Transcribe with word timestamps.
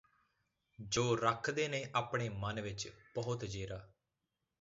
ਜੋ 0.79 1.15
ਰੱਖਦੇ 1.15 1.67
ਨੇ 1.67 1.83
ਆਪਣੇ 1.95 2.29
ਮਨ 2.29 2.61
ਵਿੱਚ 2.61 2.87
ਬਹੁਤ 3.15 3.45
ਜ਼ੇਰਾ 3.45 3.79